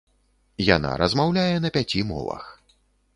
[0.75, 2.43] Яна размаўляе на пяці мовах.